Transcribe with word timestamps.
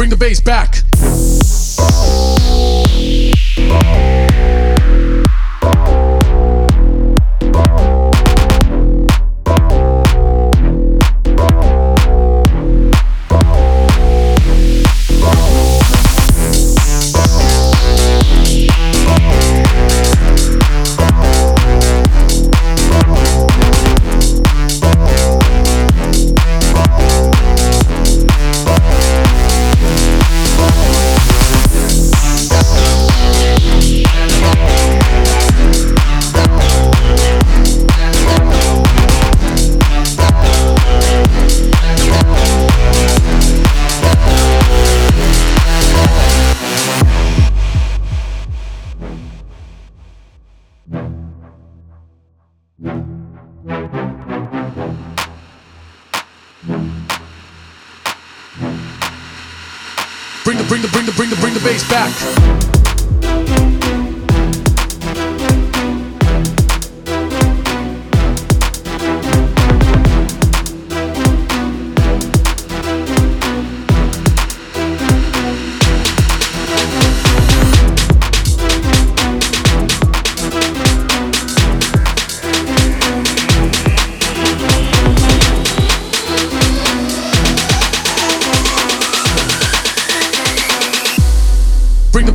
bring 0.00 0.08
the 0.08 0.16
bass 0.16 0.40
back. 0.40 0.82
Bring 60.50 60.58
the 60.58 60.64
bring 60.64 60.82
the 60.82 60.88
bring 60.88 61.06
the 61.06 61.12
bring 61.12 61.30
the 61.30 61.36
bring 61.36 61.54
the 61.54 61.60
bass 61.60 61.88
back. 61.88 62.79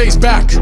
Bass 0.00 0.16
back. 0.16 0.59